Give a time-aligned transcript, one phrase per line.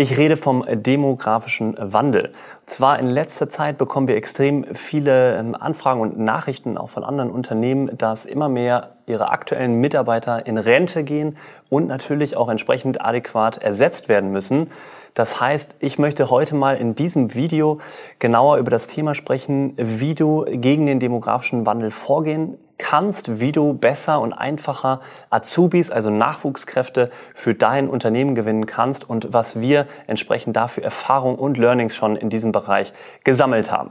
[0.00, 2.32] Ich rede vom demografischen Wandel.
[2.66, 7.32] Zwar in letzter Zeit bekommen wir extrem viele ähm, Anfragen und Nachrichten auch von anderen
[7.32, 11.36] Unternehmen, dass immer mehr ihre aktuellen Mitarbeiter in Rente gehen
[11.68, 14.70] und natürlich auch entsprechend adäquat ersetzt werden müssen.
[15.18, 17.80] Das heißt, ich möchte heute mal in diesem Video
[18.20, 23.72] genauer über das Thema sprechen, wie du gegen den demografischen Wandel vorgehen kannst, wie du
[23.72, 30.54] besser und einfacher Azubis, also Nachwuchskräfte für dein Unternehmen gewinnen kannst und was wir entsprechend
[30.54, 32.92] dafür Erfahrung und Learnings schon in diesem Bereich
[33.24, 33.90] gesammelt haben.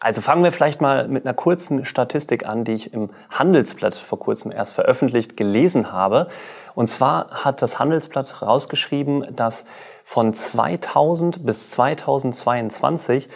[0.00, 4.20] Also fangen wir vielleicht mal mit einer kurzen Statistik an, die ich im Handelsblatt vor
[4.20, 6.28] kurzem erst veröffentlicht gelesen habe.
[6.76, 9.64] Und zwar hat das Handelsblatt rausgeschrieben, dass
[10.04, 13.28] von 2000 bis 2022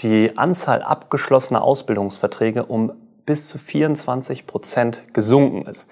[0.00, 2.92] die Anzahl abgeschlossener Ausbildungsverträge um
[3.26, 5.88] bis zu 24 Prozent gesunken ist.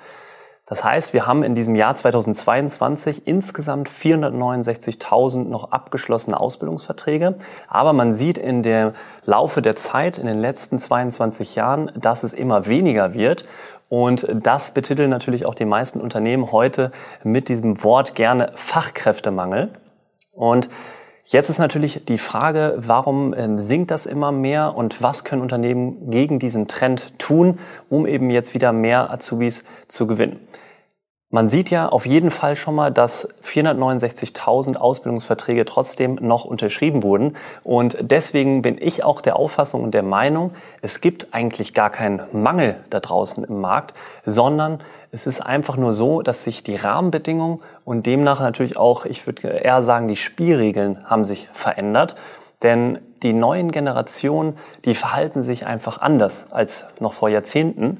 [0.66, 7.34] Das heißt, wir haben in diesem Jahr 2022 insgesamt 469.000 noch abgeschlossene Ausbildungsverträge.
[7.68, 8.94] Aber man sieht in der
[9.26, 13.44] Laufe der Zeit, in den letzten 22 Jahren, dass es immer weniger wird.
[13.90, 16.92] Und das betiteln natürlich auch die meisten Unternehmen heute
[17.22, 19.70] mit diesem Wort gerne Fachkräftemangel.
[20.32, 20.70] Und
[21.26, 26.10] Jetzt ist natürlich die Frage, warum ähm, sinkt das immer mehr und was können Unternehmen
[26.10, 27.58] gegen diesen Trend tun,
[27.88, 30.46] um eben jetzt wieder mehr Azubis zu gewinnen?
[31.34, 37.36] Man sieht ja auf jeden Fall schon mal, dass 469.000 Ausbildungsverträge trotzdem noch unterschrieben wurden.
[37.64, 42.22] Und deswegen bin ich auch der Auffassung und der Meinung, es gibt eigentlich gar keinen
[42.30, 44.78] Mangel da draußen im Markt, sondern
[45.10, 49.48] es ist einfach nur so, dass sich die Rahmenbedingungen und demnach natürlich auch, ich würde
[49.48, 52.14] eher sagen, die Spielregeln haben sich verändert.
[52.62, 57.98] Denn die neuen Generationen, die verhalten sich einfach anders als noch vor Jahrzehnten.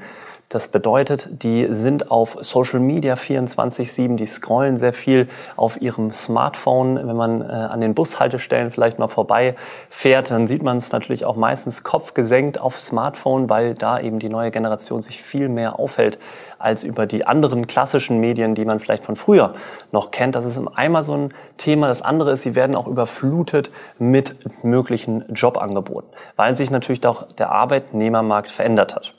[0.55, 6.95] Das bedeutet, die sind auf Social Media 24-7, die scrollen sehr viel auf ihrem Smartphone.
[6.95, 9.57] Wenn man äh, an den Bushaltestellen vielleicht mal vorbei
[9.91, 14.29] fährt, dann sieht man es natürlich auch meistens kopfgesenkt auf Smartphone, weil da eben die
[14.29, 16.21] neue Generation sich viel mehr aufhält
[16.61, 19.55] als über die anderen klassischen Medien, die man vielleicht von früher
[19.91, 20.37] noch kennt.
[20.37, 21.89] Das ist einmal so ein Thema.
[21.89, 27.51] Das andere ist, sie werden auch überflutet mit möglichen Jobangeboten, weil sich natürlich auch der
[27.51, 29.15] Arbeitnehmermarkt verändert hat.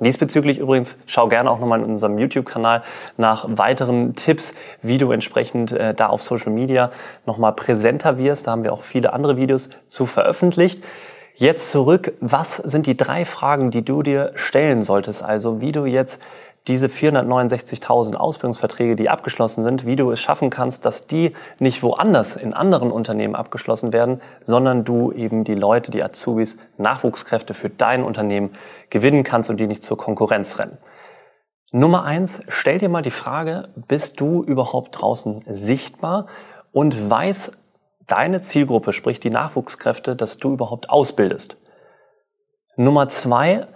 [0.00, 2.82] Diesbezüglich übrigens schau gerne auch nochmal in unserem YouTube-Kanal
[3.16, 6.90] nach weiteren Tipps, wie du entsprechend äh, da auf Social Media
[7.26, 8.46] nochmal präsenter wirst.
[8.46, 10.82] Da haben wir auch viele andere Videos zu veröffentlicht.
[11.36, 15.24] Jetzt zurück, was sind die drei Fragen, die du dir stellen solltest?
[15.24, 16.20] Also wie du jetzt
[16.66, 22.36] diese 469.000 Ausbildungsverträge, die abgeschlossen sind, wie du es schaffen kannst, dass die nicht woanders
[22.36, 28.02] in anderen Unternehmen abgeschlossen werden, sondern du eben die Leute, die Azubis, Nachwuchskräfte für dein
[28.02, 28.54] Unternehmen
[28.88, 30.78] gewinnen kannst und die nicht zur Konkurrenz rennen.
[31.70, 36.28] Nummer eins, stell dir mal die Frage, bist du überhaupt draußen sichtbar
[36.72, 37.52] und weiß
[38.06, 41.56] deine Zielgruppe, sprich die Nachwuchskräfte, dass du überhaupt ausbildest?
[42.76, 43.66] Nummer zwei,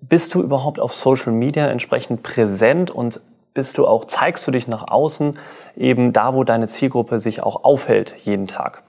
[0.00, 3.20] bist du überhaupt auf Social Media entsprechend präsent und
[3.54, 5.38] bist du auch, zeigst du dich nach außen,
[5.76, 8.82] eben da, wo deine Zielgruppe sich auch aufhält jeden Tag.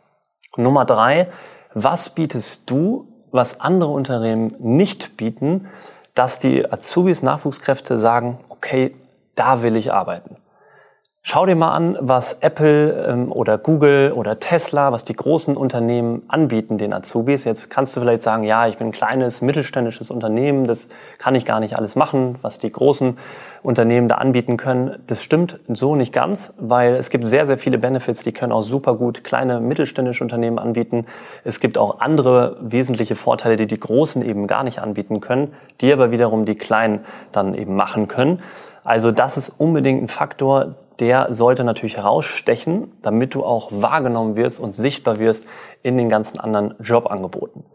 [0.55, 1.31] Nummer drei,
[1.73, 5.67] was bietest du, was andere Unternehmen nicht bieten,
[6.13, 8.95] dass die Azubis, Nachwuchskräfte sagen, okay,
[9.35, 10.35] da will ich arbeiten.
[11.23, 16.23] Schau dir mal an, was Apple ähm, oder Google oder Tesla, was die großen Unternehmen
[16.27, 17.43] anbieten den Azubis.
[17.43, 20.87] Jetzt kannst du vielleicht sagen, ja, ich bin ein kleines mittelständisches Unternehmen, das
[21.19, 23.19] kann ich gar nicht alles machen, was die großen
[23.61, 24.97] Unternehmen da anbieten können.
[25.05, 28.63] Das stimmt so nicht ganz, weil es gibt sehr, sehr viele Benefits, die können auch
[28.63, 31.05] super gut kleine mittelständische Unternehmen anbieten.
[31.43, 35.93] Es gibt auch andere wesentliche Vorteile, die die Großen eben gar nicht anbieten können, die
[35.93, 38.41] aber wiederum die Kleinen dann eben machen können.
[38.83, 44.59] Also das ist unbedingt ein Faktor, der sollte natürlich herausstechen, damit du auch wahrgenommen wirst
[44.59, 45.45] und sichtbar wirst
[45.81, 47.65] in den ganzen anderen Jobangeboten.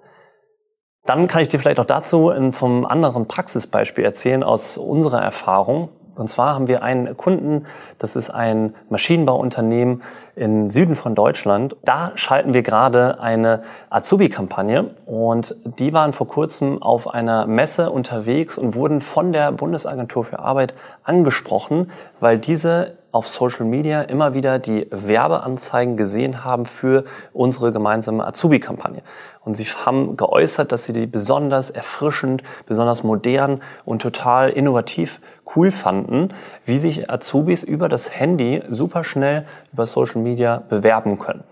[1.04, 5.88] Dann kann ich dir vielleicht auch dazu vom anderen Praxisbeispiel erzählen aus unserer Erfahrung.
[6.16, 7.66] Und zwar haben wir einen Kunden,
[7.98, 10.02] das ist ein Maschinenbauunternehmen
[10.34, 11.76] im Süden von Deutschland.
[11.84, 18.56] Da schalten wir gerade eine Azubi-Kampagne und die waren vor kurzem auf einer Messe unterwegs
[18.56, 20.74] und wurden von der Bundesagentur für Arbeit
[21.04, 28.26] angesprochen, weil diese auf Social Media immer wieder die Werbeanzeigen gesehen haben für unsere gemeinsame
[28.26, 29.00] Azubi-Kampagne.
[29.42, 35.18] Und sie haben geäußert, dass sie die besonders erfrischend, besonders modern und total innovativ
[35.56, 36.34] cool fanden,
[36.66, 41.44] wie sich Azubis über das Handy super schnell über Social Media bewerben können.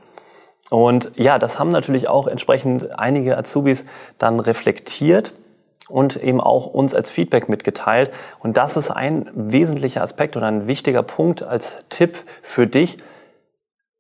[0.69, 3.87] Und ja, das haben natürlich auch entsprechend einige Azubis
[4.19, 5.33] dann reflektiert
[5.89, 8.13] und eben auch uns als Feedback mitgeteilt.
[8.41, 12.99] Und das ist ein wesentlicher Aspekt oder ein wichtiger Punkt als Tipp für dich.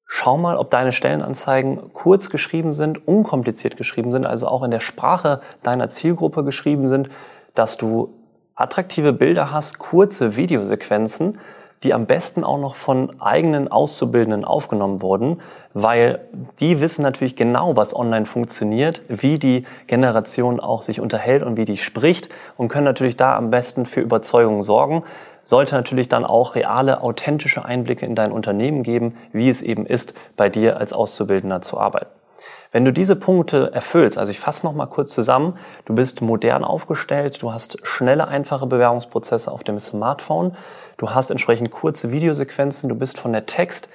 [0.06, 4.80] Schau mal, ob deine Stellenanzeigen kurz geschrieben sind, unkompliziert geschrieben sind, also auch in der
[4.80, 7.10] Sprache deiner Zielgruppe geschrieben sind,
[7.54, 8.14] dass du
[8.54, 11.40] attraktive Bilder hast, kurze Videosequenzen,
[11.82, 15.40] die am besten auch noch von eigenen Auszubildenden aufgenommen wurden,
[15.74, 16.20] weil
[16.60, 21.66] die wissen natürlich genau, was online funktioniert, wie die Generation auch sich unterhält und wie
[21.66, 25.04] die spricht und können natürlich da am besten für Überzeugung sorgen.
[25.44, 30.14] Sollte natürlich dann auch reale, authentische Einblicke in dein Unternehmen geben, wie es eben ist,
[30.36, 32.23] bei dir als Auszubildender zu arbeiten.
[32.72, 36.64] Wenn du diese Punkte erfüllst, also ich fasse noch mal kurz zusammen, du bist modern
[36.64, 40.56] aufgestellt, du hast schnelle, einfache Bewerbungsprozesse auf dem Smartphone,
[40.96, 43.88] du hast entsprechend kurze Videosequenzen, du bist von der Text-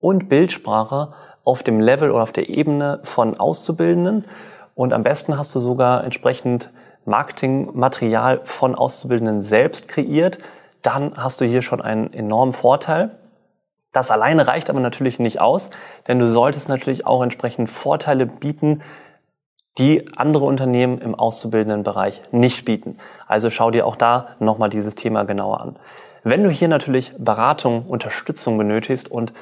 [0.00, 1.12] und Bildsprache
[1.44, 4.24] auf dem Level oder auf der Ebene von Auszubildenden
[4.74, 6.70] und am besten hast du sogar entsprechend
[7.04, 10.38] Marketingmaterial von Auszubildenden selbst kreiert,
[10.82, 13.10] dann hast du hier schon einen enormen Vorteil.
[13.92, 15.70] Das alleine reicht aber natürlich nicht aus,
[16.08, 18.82] denn du solltest natürlich auch entsprechend Vorteile bieten,
[19.78, 22.98] die andere Unternehmen im auszubildenden Bereich nicht bieten.
[23.26, 25.76] Also schau dir auch da nochmal dieses Thema genauer an.
[26.24, 29.32] Wenn du hier natürlich Beratung, Unterstützung benötigst und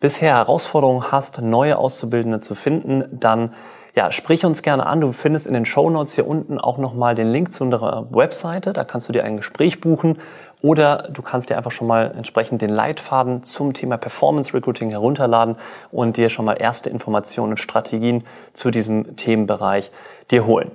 [0.00, 3.54] bisher Herausforderungen hast, neue Auszubildende zu finden, dann
[3.94, 5.00] ja, sprich uns gerne an.
[5.00, 8.74] Du findest in den Show Notes hier unten auch nochmal den Link zu unserer Webseite.
[8.74, 10.18] Da kannst du dir ein Gespräch buchen
[10.62, 15.56] oder du kannst dir einfach schon mal entsprechend den Leitfaden zum Thema Performance Recruiting herunterladen
[15.90, 19.90] und dir schon mal erste Informationen und Strategien zu diesem Themenbereich
[20.30, 20.70] dir holen.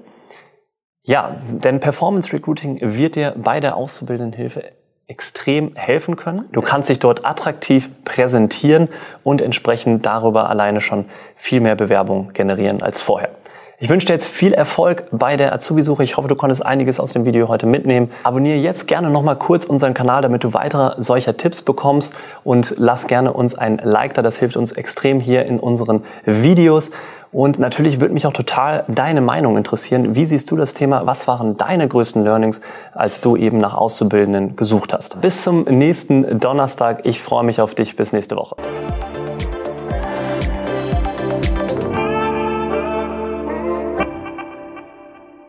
[1.03, 4.63] Ja, denn Performance Recruiting wird dir bei der Auszubildendenhilfe
[5.07, 6.45] extrem helfen können.
[6.53, 8.87] Du kannst dich dort attraktiv präsentieren
[9.23, 11.05] und entsprechend darüber alleine schon
[11.35, 13.40] viel mehr Bewerbung generieren als vorher.
[13.83, 16.03] Ich wünsche dir jetzt viel Erfolg bei der Azubi-Suche.
[16.03, 18.11] Ich hoffe, du konntest einiges aus dem Video heute mitnehmen.
[18.21, 23.07] Abonniere jetzt gerne nochmal kurz unseren Kanal, damit du weitere solcher Tipps bekommst und lass
[23.07, 24.21] gerne uns ein Like da.
[24.21, 26.91] Das hilft uns extrem hier in unseren Videos.
[27.31, 30.13] Und natürlich würde mich auch total deine Meinung interessieren.
[30.13, 31.07] Wie siehst du das Thema?
[31.07, 32.61] Was waren deine größten Learnings,
[32.93, 35.19] als du eben nach Auszubildenden gesucht hast?
[35.21, 37.01] Bis zum nächsten Donnerstag.
[37.05, 37.95] Ich freue mich auf dich.
[37.95, 38.57] Bis nächste Woche.